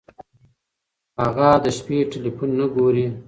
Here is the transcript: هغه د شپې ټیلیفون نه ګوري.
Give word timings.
هغه 1.23 1.49
د 1.63 1.65
شپې 1.77 1.97
ټیلیفون 2.11 2.49
نه 2.59 2.65
ګوري. 2.75 3.05